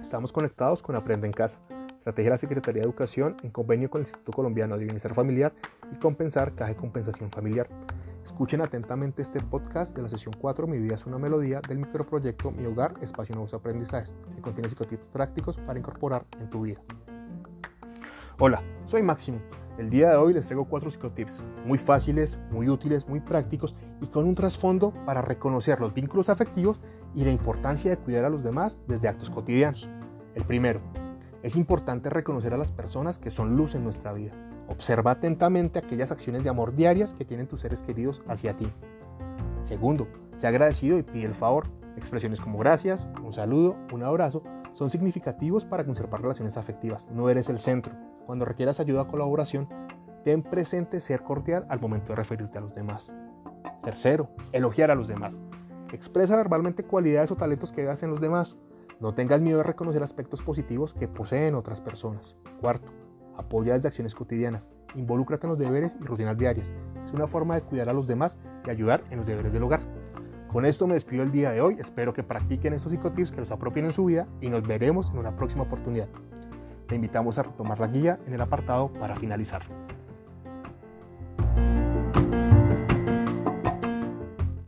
[0.00, 1.60] Estamos conectados con Aprende en Casa,
[1.96, 5.52] estrategia de la Secretaría de Educación en convenio con el Instituto Colombiano de Bienestar Familiar
[5.92, 7.68] y Compensar Caja de Compensación Familiar.
[8.24, 12.50] Escuchen atentamente este podcast de la sesión 4 Mi vida es una melodía del microproyecto
[12.50, 16.80] Mi Hogar, Espacio Nuevos Aprendizajes, que contiene psicotips prácticos para incorporar en tu vida.
[18.38, 19.38] Hola, soy Máximo.
[19.78, 24.06] El día de hoy les traigo cuatro psicotips muy fáciles, muy útiles, muy prácticos y
[24.08, 26.80] con un trasfondo para reconocer los vínculos afectivos
[27.14, 29.88] y la importancia de cuidar a los demás desde actos cotidianos.
[30.34, 30.80] El primero,
[31.42, 34.32] es importante reconocer a las personas que son luz en nuestra vida.
[34.68, 38.70] Observa atentamente aquellas acciones de amor diarias que tienen tus seres queridos hacia ti.
[39.62, 41.66] Segundo, sé agradecido y pide el favor.
[41.96, 47.08] Expresiones como gracias, un saludo, un abrazo son significativos para conservar relaciones afectivas.
[47.10, 47.94] No eres el centro.
[48.26, 49.68] Cuando requieras ayuda o colaboración,
[50.24, 53.12] ten presente ser cordial al momento de referirte a los demás.
[53.82, 55.32] Tercero, elogiar a los demás.
[55.92, 58.56] Expresa verbalmente cualidades o talentos que veas en los demás.
[59.00, 62.36] No tengas miedo de reconocer aspectos positivos que poseen otras personas.
[62.60, 62.92] Cuarto,
[63.36, 64.70] apoya desde acciones cotidianas.
[64.94, 66.74] Involúcrate en los deberes y rutinas diarias.
[67.02, 69.80] Es una forma de cuidar a los demás y ayudar en los deberes del hogar.
[70.52, 71.76] Con esto me despido el día de hoy.
[71.78, 75.18] Espero que practiquen estos psicotips, que los apropien en su vida y nos veremos en
[75.18, 76.08] una próxima oportunidad.
[76.88, 79.62] Te invitamos a retomar la guía en el apartado para finalizar.